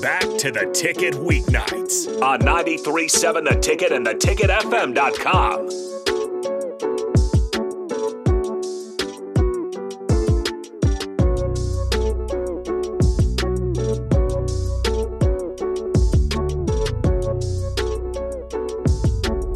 Back 0.00 0.20
to 0.38 0.50
the 0.50 0.70
ticket 0.74 1.14
weeknights 1.14 2.20
on 2.20 2.40
93.7 2.40 3.48
The 3.48 3.58
Ticket 3.58 3.92
and 3.92 4.06
the 4.06 4.14
theticketfm.com. 4.14 5.68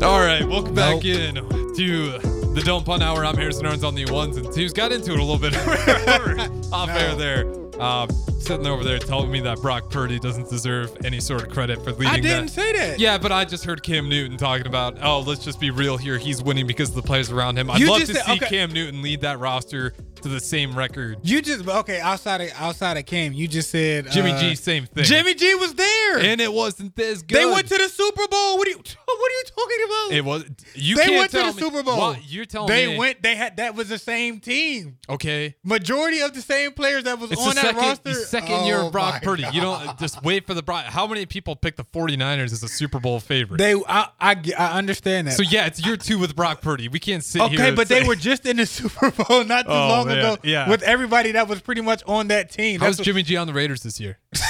All 0.03 0.21
right, 0.21 0.49
welcome 0.49 0.75
back 0.75 1.05
in 1.05 1.35
to 1.35 2.19
the 2.55 2.63
Don't 2.65 2.87
Pun 2.87 3.03
Hour. 3.03 3.27
I'm 3.27 3.37
Harrison 3.37 3.67
Owens 3.67 3.85
on 3.85 3.95
the 3.95 4.07
ones 4.07 4.39
and 4.39 4.51
twos. 4.51 4.73
Got 4.73 4.93
into 4.93 5.13
it 5.13 5.21
a 5.21 5.23
little 5.23 5.39
bit 5.39 5.55
off 6.73 6.89
air 6.89 7.15
there. 7.15 7.60
Um, 7.81 8.11
sitting 8.41 8.67
over 8.67 8.85
there 8.85 8.99
telling 8.99 9.31
me 9.31 9.41
that 9.41 9.61
Brock 9.63 9.91
Purdy 9.91 10.19
doesn't 10.19 10.51
deserve 10.51 10.97
any 11.05 11.19
sort 11.21 11.43
of 11.43 11.49
credit 11.51 11.83
for 11.83 11.93
leading 11.93 12.07
I 12.09 12.21
didn't 12.21 12.47
that. 12.47 12.51
say 12.53 12.73
that. 12.73 12.99
Yeah, 13.01 13.17
but 13.17 13.33
I 13.33 13.45
just 13.45 13.65
heard 13.65 13.83
Cam 13.83 14.09
Newton 14.09 14.37
talking 14.37 14.67
about, 14.67 14.99
oh, 15.03 15.21
let's 15.21 15.45
just 15.45 15.59
be 15.61 15.71
real 15.71 15.97
here. 15.97 16.19
He's 16.19 16.43
winning 16.43 16.67
because 16.67 16.91
of 16.91 16.95
the 16.97 17.03
players 17.03 17.31
around 17.31 17.57
him. 17.59 17.71
I'd 17.71 17.81
You 17.81 17.91
love 17.91 18.01
to 18.01 18.07
said- 18.07 18.25
see 18.25 18.33
okay. 18.33 18.49
Cam 18.49 18.73
Newton 18.73 19.01
lead 19.03 19.23
that 19.23 19.39
roster 19.39 19.95
to 20.23 20.29
the 20.29 20.41
same 20.41 20.75
record. 20.77 21.19
You 21.23 21.43
just 21.43 21.67
okay 21.67 22.01
outside 22.01 22.41
of 22.41 22.51
outside 22.57 22.97
of 22.97 23.07
Cam. 23.07 23.33
You 23.33 23.49
just 23.49 23.71
said 23.71 24.11
Jimmy 24.11 24.33
uh, 24.33 24.41
G, 24.41 24.55
same 24.55 24.87
thing. 24.87 25.05
Jimmy 25.05 25.35
G 25.35 25.55
was 25.55 25.75
there, 25.75 26.19
and 26.19 26.41
it 26.41 26.53
wasn't 26.53 26.95
this 26.97 27.23
good. 27.23 27.39
they 27.39 27.47
went 27.47 27.69
to 27.69 27.77
the 27.79 27.89
Super 27.89 28.27
Bowl. 28.29 28.59
What 28.59 28.67
are 28.67 28.71
you 28.71 28.77
What 29.11 29.33
are 29.33 29.35
you 29.35 29.45
talking 29.57 29.79
about? 29.87 30.13
It 30.17 30.25
was. 30.25 30.45
You 30.75 30.97
they 30.97 31.11
went 31.11 31.31
to 31.33 31.39
the 31.39 31.45
me- 31.47 31.53
Super 31.53 31.83
Bowl. 31.83 31.99
What? 31.99 32.31
You're 32.31 32.45
telling 32.45 32.69
they 32.69 32.87
me 32.89 32.99
went. 32.99 33.23
They 33.23 33.35
had 33.37 33.57
that 33.59 33.75
was 33.75 33.89
the 33.89 33.99
same 33.99 34.41
team. 34.41 34.99
Okay. 35.09 35.57
Majority 35.65 36.21
of 36.21 36.33
the 36.33 36.41
same 36.43 36.73
players 36.73 37.05
that 37.05 37.19
was 37.19 37.33
It's 37.33 37.41
on 37.41 37.55
that 37.57 37.65
second, 37.65 37.77
roster. 37.81 38.09
the 38.11 38.15
second 38.15 38.65
year 38.67 38.79
Oh 38.79 38.87
of 38.87 38.93
Brock 38.93 39.15
my 39.15 39.21
Purdy. 39.21 39.45
You 39.53 39.61
God. 39.61 39.85
don't 39.87 39.99
just 39.99 40.23
wait 40.23 40.47
for 40.47 40.55
the 40.55 40.63
Brock. 40.63 40.85
How 40.87 41.07
many 41.07 41.27
people 41.27 41.57
picked 41.57 41.77
the 41.77 41.85
49ers 41.85 42.53
as 42.53 42.63
a 42.63 42.69
Super 42.69 43.01
Bowl 43.01 43.19
favorite? 43.21 43.59
They, 43.59 43.75
I, 43.89 44.09
I, 44.21 44.37
I 44.59 44.79
understand 44.79 45.27
that. 45.27 45.33
so 45.33 45.43
yeah, 45.43 45.67
it's 45.67 45.85
year 45.85 45.97
two 45.97 46.19
with 46.19 46.35
Brock 46.37 46.61
Purdy. 46.63 46.89
We 46.89 46.99
can't 47.01 47.25
sit 47.25 47.43
here. 47.51 47.61
Okay, 47.61 47.75
but 47.75 47.89
they 47.89 48.05
were 48.05 48.15
just 48.17 48.47
in 48.47 48.57
the 48.59 48.67
Super 48.71 49.11
Bowl 49.11 49.45
not 49.45 49.67
too 49.67 49.73
Oh, 49.73 49.89
long 49.89 50.10
ago 50.19 50.37
Yeah. 50.43 50.69
with 50.69 50.83
everybody 50.83 51.33
that 51.33 51.49
was 51.49 51.61
pretty 51.61 51.81
much 51.81 52.03
on 52.07 52.29
that 52.29 52.51
team. 52.51 52.81
How's 52.81 52.97
That's 52.97 53.05
Jimmy 53.07 53.23
G 53.23 53.37
on 53.37 53.47
the 53.47 53.53
Raiders 53.53 53.83
this 53.83 53.99
year? 54.01 54.19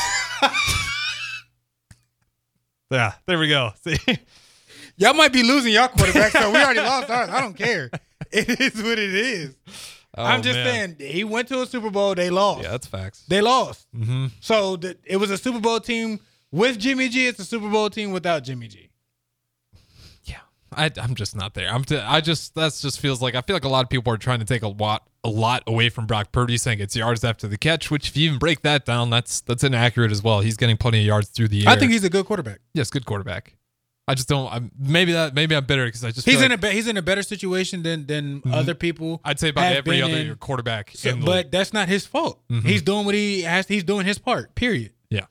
yeah, 2.91 3.12
there 3.27 3.39
we 3.39 3.48
go. 3.48 3.72
See, 3.84 3.97
Y'all 4.97 5.14
might 5.14 5.33
be 5.33 5.42
losing 5.42 5.72
y'all 5.72 5.89
quarterback, 5.89 6.33
so 6.33 6.50
we 6.50 6.58
already 6.58 6.80
lost 6.80 7.08
ours. 7.08 7.30
I 7.30 7.41
don't 7.41 7.55
care. 7.56 7.91
It 8.33 8.61
is 8.61 8.80
what 8.80 8.97
it 8.98 9.12
is. 9.12 9.56
I'm 10.14 10.39
Oh, 10.39 10.42
just 10.42 10.55
man. 10.56 10.97
saying 10.98 11.12
he 11.12 11.25
went 11.25 11.48
to 11.48 11.62
a 11.62 11.67
Super 11.67 11.91
Bowl. 11.91 12.14
They 12.14 12.30
lost. 12.30 12.62
Yeah, 12.62 12.70
that's 12.72 12.86
facts. 12.86 13.24
They 13.27 13.41
lost. 13.41 13.89
Mm-hmm. 13.97 14.27
So 14.41 14.77
the, 14.77 14.97
it 15.05 15.17
was 15.17 15.30
a 15.33 15.39
Super 15.39 15.58
Bowl 15.58 15.80
team 15.80 16.20
with 16.52 16.78
Jimmy 16.78 17.08
G. 17.08 17.27
It's 17.27 17.41
a 17.41 17.45
Super 17.45 17.69
Bowl 17.69 17.91
team 17.91 18.12
without 18.12 18.45
Jimmy 18.45 18.69
G. 18.69 18.89
I, 20.77 20.91
I'm 21.01 21.15
just 21.15 21.35
not 21.37 21.55
there. 21.55 21.69
I'm. 21.73 21.85
T- 21.85 21.97
I 21.97 22.21
just 22.21 22.55
that's 22.55 22.81
just 22.81 23.01
feels 23.01 23.21
like 23.21 23.35
I 23.35 23.41
feel 23.41 23.57
like 23.57 23.65
a 23.65 23.69
lot 23.69 23.85
of 23.85 23.91
people 23.91 24.13
are 24.13 24.17
trying 24.17 24.39
to 24.41 24.45
take 24.45 24.63
a 24.63 24.69
lot 24.69 25.09
a 25.25 25.29
lot 25.29 25.63
away 25.67 25.89
from 25.89 26.07
Brock 26.07 26.33
Purdy, 26.33 26.57
saying 26.57 26.81
it's 26.81 26.95
yards 26.97 27.25
after 27.25 27.49
the 27.49 27.59
catch. 27.59 27.91
Which 27.91 28.09
if 28.09 28.17
you 28.17 28.27
even 28.29 28.39
break 28.39 28.63
that 28.63 28.85
down, 28.85 29.11
that's 29.11 29.41
that's 29.41 29.65
inaccurate 29.65 30.13
as 30.13 30.23
well. 30.23 30.41
He's 30.41 30.57
getting 30.57 30.77
plenty 30.77 31.01
of 31.01 31.07
yards 31.07 31.29
through 31.29 31.48
the 31.48 31.67
air. 31.67 31.73
I 31.73 31.77
think 31.77 31.93
he's 31.93 32.05
a 32.05 32.11
good 32.11 32.25
quarterback. 32.27 32.61
yes, 32.75 32.91
good 32.91 33.05
quarterback. 33.07 33.57
I 34.09 34.15
just 34.15 34.29
don't. 34.29 34.53
I'm, 34.53 34.73
maybe 34.77 35.13
that 35.13 35.35
maybe 35.35 35.55
I'm 35.55 35.65
bitter 35.67 35.85
because 35.85 36.03
I 36.05 36.11
just 36.11 36.27
He's 36.27 36.41
in 36.43 36.51
a 36.51 36.55
like, 36.55 36.61
be- 36.63 36.71
he's 36.73 36.89
in 36.89 36.97
a 36.97 37.03
better 37.03 37.23
situation 37.23 37.83
than 37.85 38.07
than 38.07 38.43
other 38.53 38.75
people. 38.75 39.21
I'd 39.25 39.39
say 39.39 39.51
about 39.51 39.73
every 39.73 40.03
other 40.03 40.17
in. 40.17 40.35
quarterback. 40.37 40.91
So- 40.95 41.15
but 41.17 41.27
league. 41.47 41.51
that's 41.53 41.73
not 41.73 41.89
his 41.89 42.07
fault. 42.07 42.41
Mhm. 42.51 42.65
He's 42.65 42.83
doing 42.83 43.07
what 43.07 43.15
he 43.15 43.43
has. 43.43 43.69
He's 43.69 43.85
doing 43.85 44.07
his 44.07 44.19
part. 44.19 44.55
Period. 44.57 44.93
yeah, 45.11 45.27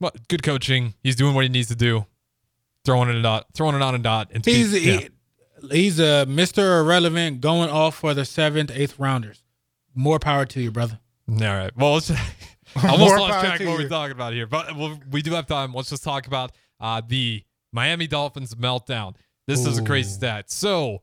well, 0.00 0.12
good 0.28 0.42
coaching. 0.44 0.94
He's 1.02 1.16
doing 1.16 1.34
what 1.34 1.42
he 1.42 1.48
needs 1.48 1.68
to 1.68 1.74
do. 1.76 2.06
Throwing 2.84 3.08
it 3.08 3.16
a 3.16 3.22
dot, 3.22 3.46
throwing 3.54 3.76
it 3.76 3.82
on 3.82 3.94
a 3.94 3.98
dot. 3.98 4.30
And 4.32 4.44
He's 4.44 4.72
yeah. 4.84 5.00
he, 5.62 5.68
he's 5.70 6.00
a 6.00 6.26
Mister 6.26 6.80
Irrelevant 6.80 7.40
going 7.40 7.70
off 7.70 7.96
for 7.96 8.12
the 8.14 8.24
seventh, 8.24 8.70
eighth 8.74 8.98
rounders. 8.98 9.42
More 9.94 10.18
power 10.18 10.44
to 10.46 10.60
you, 10.60 10.70
brother. 10.70 10.98
All 11.28 11.36
right. 11.36 11.70
Well, 11.76 11.94
let's. 11.94 12.10
I 12.76 12.88
almost 12.88 13.14
lost 13.16 13.40
track 13.40 13.60
of 13.60 13.66
what 13.66 13.72
you. 13.78 13.84
we're 13.84 13.88
talking 13.88 14.12
about 14.12 14.32
here, 14.32 14.46
but 14.46 14.74
we'll, 14.74 14.98
we 15.10 15.20
do 15.20 15.32
have 15.32 15.46
time. 15.46 15.74
Let's 15.74 15.90
just 15.90 16.02
talk 16.02 16.26
about 16.26 16.52
uh, 16.80 17.02
the 17.06 17.44
Miami 17.70 18.06
Dolphins 18.06 18.54
meltdown. 18.54 19.14
This 19.46 19.66
is 19.66 19.76
a 19.78 19.84
crazy 19.84 20.08
stat. 20.10 20.50
So 20.50 21.02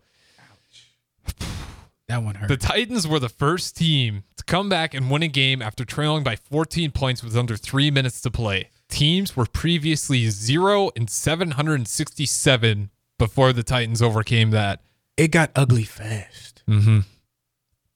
That 2.07 2.23
one 2.23 2.35
hurt. 2.35 2.47
the 2.47 2.57
Titans 2.57 3.07
were 3.07 3.19
the 3.19 3.29
first 3.29 3.78
team 3.78 4.23
to 4.38 4.44
come 4.44 4.68
back 4.68 4.95
and 4.95 5.12
win 5.12 5.22
a 5.22 5.28
game 5.28 5.62
after 5.62 5.85
trailing 5.85 6.23
by 6.23 6.35
14 6.35 6.89
points 6.91 7.23
with 7.23 7.38
under 7.38 7.56
three 7.56 7.91
minutes 7.91 8.19
to 8.22 8.31
play. 8.31 8.72
Teams 8.89 9.35
were 9.35 9.45
previously 9.45 10.29
zero 10.29 10.89
and 10.95 11.09
767 11.09 12.89
before 13.17 13.53
the 13.53 13.63
Titans 13.63 14.01
overcame 14.01 14.51
that. 14.51 14.81
it 15.16 15.29
got 15.29 15.51
ugly 15.55 15.83
fast. 15.83 16.63
Mm-hmm. 16.67 17.00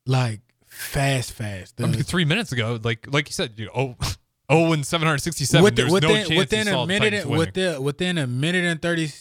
Like 0.06 0.42
fast, 0.68 1.32
fast. 1.32 1.82
I 1.82 1.86
mean, 1.88 2.04
three 2.04 2.26
minutes 2.26 2.52
ago, 2.52 2.80
like 2.84 3.08
like 3.12 3.28
you 3.28 3.34
said, 3.34 3.54
you 3.56 3.70
oh, 3.76 3.96
oh 4.50 4.74
and 4.74 4.86
767. 4.86 5.64
within, 5.64 5.76
There's 5.76 5.90
no 5.90 5.96
within, 5.96 6.28
chance 6.28 6.38
within 6.38 6.68
a 6.68 6.86
minute, 6.86 7.14
and, 7.14 7.30
within 7.30 7.84
within 7.84 8.18
a 8.18 8.28
minute 8.28 8.66
and 8.66 8.82
30, 8.82 9.12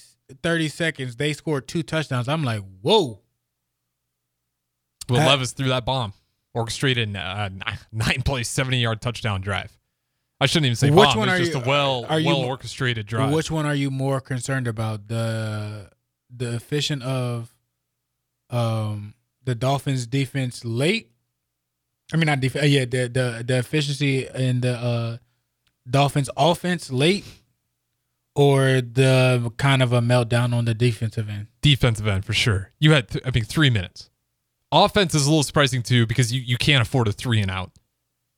30 0.43 0.69
seconds, 0.69 1.17
they 1.17 1.33
scored 1.33 1.69
two 1.69 1.83
touchdowns. 1.83 2.29
I'm 2.29 2.45
like, 2.45 2.63
whoa. 2.83 3.21
Will 5.09 5.21
Uh, 5.21 5.27
Levis 5.27 5.53
threw 5.53 5.69
that 5.69 5.85
bomb, 5.85 6.13
orchestrated 6.55 7.09
a 7.09 7.13
nine, 7.13 7.63
nine 7.93 8.23
play, 8.23 8.43
70 8.43 8.79
yard 8.79 9.01
touchdown 9.01 9.41
drive. 9.41 9.77
I 10.43 10.47
shouldn't 10.47 10.67
even 10.67 10.77
say 10.77 10.91
Which 10.91 11.09
bomb. 11.11 11.19
one 11.19 11.29
it's 11.29 11.37
are 11.37 11.45
just 11.45 11.53
you- 11.55 11.61
a 11.63 11.69
well 11.69 12.05
are 12.09 12.19
you- 12.21 12.27
well 12.27 12.39
orchestrated 12.41 13.07
drive. 13.07 13.33
Which 13.33 13.51
one 13.51 13.65
are 13.67 13.75
you 13.75 13.91
more 13.91 14.21
concerned 14.21 14.67
about? 14.67 15.09
The 15.09 15.91
the 16.35 16.55
efficient 16.55 17.03
of 17.03 17.55
um 18.51 19.15
the 19.45 19.55
Dolphins 19.55 20.07
defense 20.07 20.65
late. 20.65 21.11
I 22.13 22.17
mean 22.17 22.27
not 22.27 22.41
defense. 22.41 22.67
Yeah, 22.69 22.85
the 22.85 23.09
the 23.09 23.45
the 23.47 23.59
efficiency 23.59 24.27
in 24.27 24.61
the 24.61 24.73
uh 24.77 25.17
Dolphins 25.89 26.31
offense 26.37 26.91
late, 26.93 27.25
or 28.35 28.81
the 28.81 29.53
kind 29.57 29.83
of 29.83 29.93
a 29.93 30.01
meltdown 30.01 30.53
on 30.55 30.65
the 30.65 30.75
defensive 30.75 31.29
end. 31.29 31.49
Defensive 31.61 32.07
end 32.07 32.25
for 32.25 32.33
sure. 32.33 32.71
You 32.79 32.93
had, 32.93 33.09
th- 33.09 33.25
I 33.27 33.31
mean, 33.33 33.45
three 33.45 33.69
minutes. 33.71 34.09
Offense 34.71 35.15
is 35.15 35.27
a 35.27 35.29
little 35.31 35.43
surprising 35.43 35.83
too 35.83 36.07
because 36.07 36.33
you, 36.33 36.41
you 36.41 36.57
can't 36.57 36.81
afford 36.83 37.09
a 37.09 37.13
three 37.13 37.41
and 37.43 37.51
out 37.51 37.73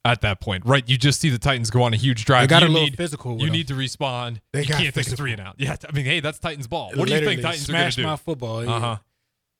at 0.05 0.21
that 0.21 0.41
point, 0.41 0.65
right? 0.67 0.87
You 0.89 0.97
just 0.99 1.21
see 1.21 1.31
the 1.31 1.39
Titans 1.39 1.71
go 1.71 1.83
on 1.83 1.95
a 1.95 1.97
huge 1.97 2.25
drive. 2.25 2.43
They 2.49 2.55
got 2.55 2.63
you 2.63 2.69
a 2.69 2.71
little 2.71 2.85
need, 2.89 2.97
physical. 2.97 3.33
You 3.41 3.47
them. 3.47 3.53
need 3.53 3.69
to 3.69 3.75
respond. 3.75 4.41
They 4.53 4.63
you 4.63 4.69
got 4.69 4.81
can't 4.83 4.95
take 4.95 5.07
a 5.07 5.17
three 5.17 5.33
and 5.33 5.41
out. 5.41 5.55
Yeah, 5.59 5.77
I 5.89 5.93
mean, 5.93 6.05
hey, 6.05 6.21
that's 6.21 6.39
Titans 6.39 6.67
ball. 6.67 6.93
What 6.95 7.09
do 7.09 7.15
you 7.15 7.25
think 7.25 7.41
Titans 7.43 7.69
are 7.69 7.73
going 7.73 7.91
to 7.91 7.97
do? 7.97 8.03
my 8.03 8.17
football? 8.17 8.69
Uh 8.69 8.81
huh. 8.81 8.97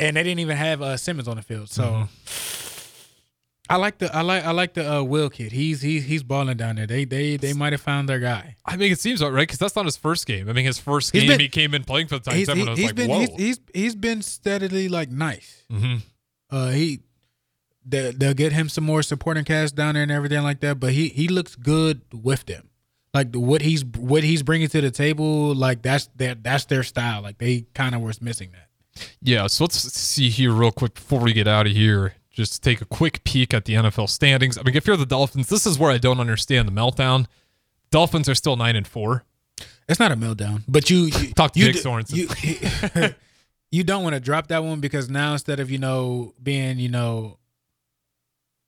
and 0.01 0.17
they 0.17 0.23
didn't 0.23 0.41
even 0.41 0.57
have 0.57 0.83
uh, 0.83 0.97
Simmons 0.97 1.29
on 1.29 1.37
the 1.37 1.43
field. 1.43 1.71
So 1.71 1.83
Mm-hmm. 1.85 2.05
I 3.71 3.77
like 3.77 3.97
the 3.97 4.15
I 4.15 4.21
like 4.21 4.45
I 4.45 4.51
like 4.51 4.75
the 4.75 4.97
uh, 4.97 5.03
Will 5.03 5.31
kid. 5.31 5.51
He's 5.51 5.81
he's 5.81 6.05
he's 6.05 6.23
balling 6.23 6.59
down 6.59 6.77
there. 6.77 6.87
They 6.87 7.07
they 7.07 7.39
they 7.39 7.55
might 7.55 7.73
have 7.73 7.81
found 7.81 8.11
their 8.11 8.19
guy. 8.19 8.57
I 8.67 8.77
mean, 8.77 8.93
it 8.93 9.01
seems 9.01 9.23
right 9.23 9.33
because 9.33 9.59
that's 9.59 9.75
not 9.75 9.87
his 9.87 9.97
first 9.97 10.27
game. 10.27 10.51
I 10.51 10.53
mean, 10.53 10.67
his 10.67 10.79
first 10.79 11.13
He's 11.13 11.23
game 11.23 11.31
been- 11.31 11.41
he 11.41 11.49
came 11.49 11.73
in 11.73 11.83
playing 11.83 12.09
for 12.09 12.19
the 12.19 12.25
Titans. 12.31 12.49
He's, 12.49 12.57
he, 12.59 12.69
was 12.69 12.79
has 12.79 12.87
like, 12.89 12.95
been 12.95 13.09
"Whoa." 13.11 13.21
he's, 13.21 13.31
he's 13.39 13.61
he's 13.73 13.95
been 13.97 14.21
steadily 14.21 14.89
like 14.91 15.11
nice. 15.11 15.63
mm-hmm. 15.73 15.97
Uh, 16.55 16.69
he 16.73 17.01
they, 17.85 18.13
they'll 18.13 18.35
get 18.35 18.53
him 18.53 18.69
some 18.69 18.85
more 18.85 19.03
supporting 19.03 19.45
cast 19.45 19.75
down 19.75 19.95
there 19.95 20.03
and 20.03 20.13
everything 20.13 20.43
like 20.43 20.61
that. 20.61 20.81
But 20.81 20.93
he 20.93 21.09
he 21.09 21.29
looks 21.29 21.57
good 21.57 22.03
with 22.13 22.47
them. 22.47 22.71
Like 23.13 23.33
the, 23.33 23.41
what 23.41 23.63
he's 23.63 23.85
what 23.85 24.25
he's 24.25 24.43
bringing 24.43 24.69
to 24.69 24.81
the 24.81 24.91
table, 24.91 25.55
like 25.55 25.83
that's 25.83 26.09
their 26.17 26.35
that's 26.35 26.65
their 26.65 26.83
style. 26.83 27.23
Like 27.23 27.39
they 27.39 27.67
kind 27.75 27.95
of 27.95 28.01
was 28.01 28.21
missing 28.21 28.51
that. 28.53 28.69
Yeah, 29.21 29.47
so 29.47 29.65
let's 29.65 29.77
see 29.77 30.31
here 30.31 30.53
real 30.53 30.71
quick 30.73 30.95
before 30.95 31.21
we 31.21 31.33
get 31.33 31.49
out 31.49 31.67
of 31.67 31.73
here. 31.73 32.15
Just 32.31 32.63
take 32.63 32.81
a 32.81 32.85
quick 32.85 33.23
peek 33.25 33.55
at 33.55 33.65
the 33.65 33.75
NFL 33.75 34.09
standings. 34.09 34.59
I 34.59 34.63
mean, 34.63 34.77
if 34.77 34.87
you're 34.87 34.97
the 34.97 35.07
Dolphins, 35.07 35.49
this 35.49 35.67
is 35.67 35.79
where 35.79 35.93
I 35.93 35.99
don't 35.99 36.19
understand 36.19 36.69
the 36.69 36.73
meltdown. 36.73 37.27
Dolphins 37.91 38.29
are 38.29 38.35
still 38.35 38.57
nine 38.57 38.75
and 38.75 38.87
four. 38.87 39.25
It's 39.89 40.01
not 40.01 40.11
a 40.11 40.17
meltdown, 40.17 40.63
but 40.67 40.91
you, 40.91 41.05
you 41.05 41.33
Talk 41.35 41.53
to 41.53 41.61
you 41.61 41.73
Jake 41.73 41.83
Sorensen. 41.83 42.97
You, 42.97 43.15
you 43.71 43.85
don't 43.85 44.03
want 44.03 44.15
to 44.15 44.21
drop 44.21 44.49
that 44.49 44.65
one 44.65 44.81
because 44.81 45.09
now 45.09 45.33
instead 45.33 45.61
of 45.61 45.71
you 45.71 45.79
know 45.79 46.35
being 46.43 46.79
you 46.79 46.89
know 46.89 47.39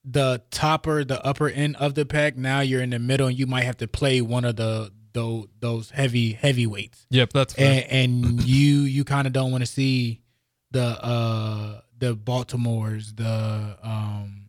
the 0.08 0.40
topper, 0.52 1.02
the 1.04 1.20
upper 1.26 1.48
end 1.48 1.74
of 1.76 1.94
the 1.94 2.06
pack, 2.06 2.36
now 2.36 2.60
you're 2.60 2.80
in 2.82 2.90
the 2.90 2.98
middle, 3.00 3.26
and 3.26 3.36
you 3.38 3.46
might 3.46 3.64
have 3.64 3.76
to 3.78 3.88
play 3.88 4.20
one 4.20 4.44
of 4.44 4.54
the 4.56 4.92
those 5.12 5.46
those 5.60 5.90
heavy 5.90 6.32
heavyweights, 6.34 7.06
Yep, 7.10 7.32
that's 7.32 7.54
fair. 7.54 7.84
and, 7.88 8.12
and 8.34 8.42
you 8.44 8.82
you 8.82 9.02
kind 9.04 9.26
of 9.26 9.32
don't 9.32 9.50
want 9.50 9.62
to 9.62 9.66
see 9.66 10.20
the 10.70 10.84
uh 10.84 11.80
the 11.98 12.14
Baltimores, 12.14 13.16
the 13.16 13.78
um 13.82 14.48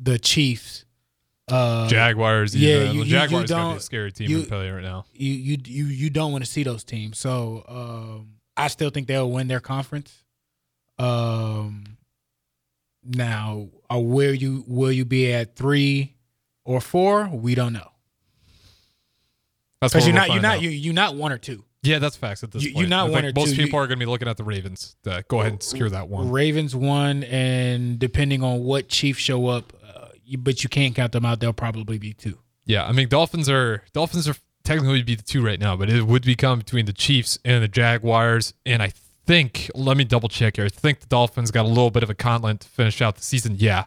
the 0.00 0.18
Chiefs. 0.18 0.84
Uh, 1.48 1.88
Jaguars. 1.88 2.56
yeah, 2.56 2.90
you- 2.90 3.04
Jaguars 3.04 3.50
you 3.50 3.56
gotta 3.56 3.74
be 3.74 3.78
a 3.78 3.80
scary 3.80 4.10
team 4.12 4.28
you- 4.30 4.42
to 4.42 4.48
play 4.48 4.70
right 4.70 4.82
now. 4.82 5.04
you 5.12 5.32
you 5.32 5.58
you 5.64 5.84
you 5.86 6.10
don't 6.10 6.32
want 6.32 6.44
to 6.44 6.50
see 6.50 6.62
those 6.62 6.82
teams. 6.84 7.18
So 7.18 7.64
um, 7.68 8.28
I 8.56 8.68
still 8.68 8.90
think 8.90 9.06
they'll 9.08 9.30
win 9.30 9.46
their 9.48 9.60
conference. 9.60 10.24
Um, 10.98 11.95
now, 13.08 13.68
uh, 13.90 13.98
where 13.98 14.32
you 14.34 14.64
will 14.66 14.92
you 14.92 15.04
be 15.04 15.32
at 15.32 15.56
three 15.56 16.14
or 16.64 16.80
four? 16.80 17.28
We 17.28 17.54
don't 17.54 17.72
know. 17.72 17.90
That's 19.80 19.92
because 19.92 20.06
you're 20.06 20.14
not 20.16 20.28
you're 20.30 20.40
not 20.42 20.56
out. 20.56 20.62
you 20.62 20.70
you're 20.70 20.94
not 20.94 21.14
one 21.16 21.32
or 21.32 21.38
two. 21.38 21.64
Yeah, 21.82 21.98
that's 22.00 22.16
facts 22.16 22.42
at 22.42 22.50
this 22.50 22.64
You- 22.64 22.72
point. 22.72 22.80
you're 22.80 22.88
not 22.88 23.10
one 23.10 23.24
or 23.24 23.32
most 23.34 23.50
two. 23.54 23.62
people 23.64 23.78
You- 23.78 23.84
are 23.84 23.86
going 23.86 23.98
to 24.00 24.04
be 24.06 24.10
looking 24.10 24.26
at 24.26 24.36
the 24.36 24.42
Ravens 24.44 24.96
to 25.04 25.24
go 25.28 25.40
ahead 25.40 25.52
and 25.52 25.62
secure 25.62 25.88
that 25.90 26.08
one. 26.08 26.30
Ravens 26.30 26.74
one, 26.74 27.22
and 27.24 27.98
depending 27.98 28.42
on 28.42 28.64
what 28.64 28.88
Chiefs 28.88 29.20
show 29.20 29.46
up, 29.46 29.72
uh, 29.94 30.08
you, 30.24 30.38
but 30.38 30.64
you 30.64 30.68
can't 30.70 30.94
count 30.96 31.12
them 31.12 31.24
out. 31.24 31.38
They'll 31.38 31.52
probably 31.52 31.98
be 31.98 32.12
two. 32.12 32.38
Yeah, 32.64 32.84
I 32.86 32.92
mean 32.92 33.08
Dolphins 33.08 33.48
are 33.48 33.84
Dolphins 33.92 34.26
are 34.28 34.34
technically 34.64 35.02
be 35.02 35.14
the 35.14 35.22
two 35.22 35.44
right 35.44 35.60
now, 35.60 35.76
but 35.76 35.88
it 35.88 36.02
would 36.04 36.24
become 36.24 36.58
between 36.58 36.86
the 36.86 36.92
Chiefs 36.92 37.38
and 37.44 37.62
the 37.62 37.68
Jaguars. 37.68 38.52
And 38.64 38.82
I 38.82 38.92
think 39.26 39.70
let 39.74 39.96
me 39.96 40.04
double 40.04 40.28
check 40.28 40.56
here. 40.56 40.66
I 40.66 40.68
think 40.68 41.00
the 41.00 41.06
Dolphins 41.06 41.50
got 41.50 41.64
a 41.64 41.68
little 41.68 41.90
bit 41.90 42.02
of 42.02 42.10
a 42.10 42.14
content 42.14 42.60
to 42.60 42.68
finish 42.68 43.02
out 43.02 43.16
the 43.16 43.22
season. 43.22 43.56
Yeah. 43.58 43.84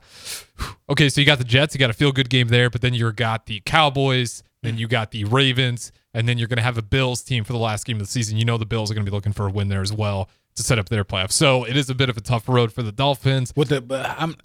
Okay, 0.89 1.07
so 1.07 1.21
you 1.21 1.27
got 1.27 1.37
the 1.37 1.43
Jets, 1.43 1.75
you 1.75 1.79
got 1.79 1.91
a 1.91 1.93
feel 1.93 2.11
good 2.11 2.31
game 2.31 2.47
there, 2.47 2.67
but 2.67 2.81
then 2.81 2.95
you 2.95 3.11
got 3.11 3.45
the 3.45 3.61
Cowboys, 3.63 4.41
then 4.63 4.75
you 4.79 4.87
got 4.87 5.11
the 5.11 5.23
Ravens, 5.23 5.91
and 6.15 6.27
then 6.27 6.39
you're 6.39 6.47
gonna 6.47 6.63
have 6.63 6.79
a 6.79 6.81
Bills 6.81 7.21
team 7.21 7.43
for 7.43 7.53
the 7.53 7.59
last 7.59 7.85
game 7.85 7.97
of 7.97 8.01
the 8.01 8.11
season. 8.11 8.37
You 8.37 8.43
know 8.43 8.57
the 8.57 8.65
Bills 8.65 8.89
are 8.89 8.95
gonna 8.95 9.05
be 9.05 9.11
looking 9.11 9.31
for 9.31 9.47
a 9.47 9.51
win 9.51 9.69
there 9.69 9.83
as 9.83 9.93
well 9.93 10.29
to 10.55 10.63
set 10.63 10.79
up 10.79 10.89
their 10.89 11.05
playoffs. 11.05 11.33
So 11.33 11.63
it 11.63 11.77
is 11.77 11.91
a 11.91 11.95
bit 11.95 12.09
of 12.09 12.17
a 12.17 12.21
tough 12.21 12.49
road 12.49 12.73
for 12.73 12.81
the 12.81 12.91
Dolphins. 12.91 13.53
With 13.55 13.69
the 13.69 14.15
I'm 14.17 14.35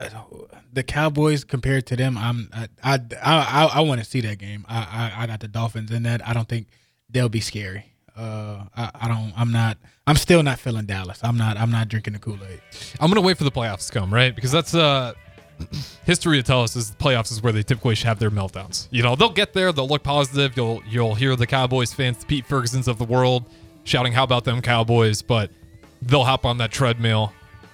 the 0.70 0.82
Cowboys 0.82 1.44
compared 1.44 1.86
to 1.86 1.96
them, 1.96 2.18
I'm 2.18 2.50
I 2.52 2.68
I 2.82 3.00
I, 3.22 3.70
I 3.74 3.80
want 3.80 4.00
to 4.00 4.06
see 4.06 4.20
that 4.20 4.38
game. 4.38 4.66
I, 4.68 5.12
I 5.16 5.22
I 5.22 5.26
got 5.26 5.40
the 5.40 5.48
Dolphins 5.48 5.90
in 5.90 6.02
that. 6.04 6.26
I 6.28 6.34
don't 6.34 6.48
think 6.48 6.68
they'll 7.08 7.30
be 7.30 7.40
scary. 7.40 7.93
Uh, 8.16 8.64
I, 8.76 8.90
I 8.94 9.08
don't. 9.08 9.32
I'm 9.36 9.50
not. 9.50 9.76
I'm 10.06 10.16
still 10.16 10.42
not 10.42 10.58
feeling 10.58 10.86
Dallas. 10.86 11.18
I'm 11.22 11.36
not. 11.36 11.56
I'm 11.56 11.70
not 11.70 11.88
drinking 11.88 12.12
the 12.12 12.18
Kool 12.18 12.38
Aid. 12.48 12.60
I'm 13.00 13.10
gonna 13.10 13.20
wait 13.20 13.38
for 13.38 13.44
the 13.44 13.50
playoffs 13.50 13.86
to 13.88 13.98
come, 13.98 14.12
right? 14.12 14.34
Because 14.34 14.52
that's 14.52 14.74
uh 14.74 15.14
history 16.04 16.36
to 16.36 16.42
tell 16.42 16.62
us 16.62 16.76
is 16.76 16.90
the 16.90 16.96
playoffs 16.96 17.32
is 17.32 17.42
where 17.42 17.52
they 17.52 17.62
typically 17.62 17.94
should 17.94 18.06
have 18.06 18.18
their 18.18 18.30
meltdowns. 18.30 18.88
You 18.90 19.02
know, 19.02 19.16
they'll 19.16 19.30
get 19.30 19.52
there, 19.52 19.72
they'll 19.72 19.88
look 19.88 20.02
positive. 20.02 20.56
You'll 20.56 20.82
you'll 20.88 21.14
hear 21.14 21.34
the 21.36 21.46
Cowboys 21.46 21.92
fans, 21.92 22.18
the 22.18 22.26
Pete 22.26 22.46
Fergusons 22.46 22.86
of 22.86 22.98
the 22.98 23.04
world, 23.04 23.44
shouting, 23.84 24.12
"How 24.12 24.22
about 24.24 24.44
them 24.44 24.62
Cowboys?" 24.62 25.22
But 25.22 25.50
they'll 26.02 26.24
hop 26.24 26.44
on 26.44 26.58
that 26.58 26.70
treadmill 26.70 27.32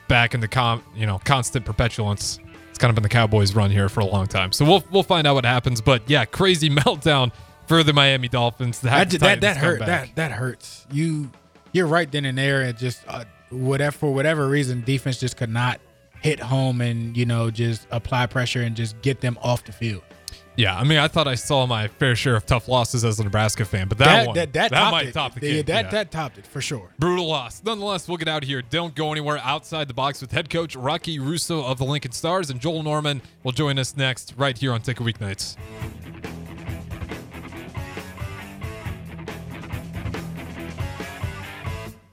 back 0.08 0.34
in 0.34 0.40
the 0.40 0.48
com 0.48 0.82
you 0.94 1.06
know 1.06 1.20
constant 1.24 1.64
perpetuance. 1.64 2.38
It's 2.70 2.78
kind 2.78 2.90
of 2.90 2.94
been 2.94 3.02
the 3.02 3.08
Cowboys' 3.10 3.54
run 3.54 3.70
here 3.70 3.88
for 3.88 4.00
a 4.00 4.06
long 4.06 4.26
time. 4.26 4.52
So 4.52 4.64
we'll 4.64 4.84
we'll 4.90 5.02
find 5.02 5.26
out 5.26 5.34
what 5.34 5.44
happens. 5.44 5.80
But 5.80 6.08
yeah, 6.08 6.24
crazy 6.24 6.70
meltdown 6.70 7.32
for 7.70 7.84
the 7.84 7.92
Miami 7.92 8.26
Dolphins. 8.26 8.80
To 8.80 8.90
have 8.90 9.08
That 9.08 9.10
the 9.10 9.18
that, 9.18 9.40
that 9.42 9.56
hurt. 9.56 9.78
That 9.78 10.16
that 10.16 10.32
hurts. 10.32 10.86
You 10.90 11.30
you're 11.72 11.86
right 11.86 12.10
then 12.10 12.24
and 12.24 12.36
there, 12.36 12.62
and 12.62 12.76
just 12.76 13.02
uh, 13.06 13.24
whatever 13.50 13.96
for 13.96 14.12
whatever 14.12 14.48
reason, 14.48 14.82
defense 14.82 15.20
just 15.20 15.36
could 15.36 15.50
not 15.50 15.80
hit 16.20 16.40
home 16.40 16.80
and 16.80 17.16
you 17.16 17.24
know 17.24 17.48
just 17.48 17.86
apply 17.92 18.26
pressure 18.26 18.62
and 18.62 18.74
just 18.74 19.00
get 19.02 19.20
them 19.20 19.38
off 19.40 19.64
the 19.64 19.72
field. 19.72 20.02
Yeah, 20.56 20.76
I 20.76 20.82
mean, 20.82 20.98
I 20.98 21.06
thought 21.06 21.28
I 21.28 21.36
saw 21.36 21.64
my 21.64 21.86
fair 21.86 22.16
share 22.16 22.34
of 22.34 22.44
tough 22.44 22.66
losses 22.66 23.04
as 23.04 23.20
a 23.20 23.24
Nebraska 23.24 23.64
fan, 23.64 23.86
but 23.86 23.98
that, 23.98 24.26
one 24.26 24.34
that, 24.34 24.52
that, 24.54 24.72
topped 24.72 24.92
might 24.92 25.06
it. 25.06 25.14
top 25.14 25.38
the 25.38 25.48
Yeah, 25.48 25.62
that 25.62 25.84
yeah. 25.84 25.90
that 25.90 26.10
topped 26.10 26.38
it 26.38 26.46
for 26.46 26.60
sure. 26.60 26.90
Brutal 26.98 27.28
loss. 27.28 27.62
Nonetheless, 27.64 28.08
we'll 28.08 28.18
get 28.18 28.26
out 28.26 28.42
of 28.42 28.48
here. 28.48 28.62
Don't 28.62 28.96
go 28.96 29.12
anywhere 29.12 29.38
outside 29.38 29.86
the 29.86 29.94
box 29.94 30.20
with 30.20 30.32
head 30.32 30.50
coach 30.50 30.74
Rocky 30.74 31.20
Russo 31.20 31.64
of 31.64 31.78
the 31.78 31.84
Lincoln 31.84 32.12
Stars 32.12 32.50
and 32.50 32.60
Joel 32.60 32.82
Norman 32.82 33.22
will 33.44 33.52
join 33.52 33.78
us 33.78 33.96
next 33.96 34.34
right 34.36 34.58
here 34.58 34.72
on 34.72 34.82
Take 34.82 34.96
Ticket 34.98 35.06
Weeknights. 35.06 35.56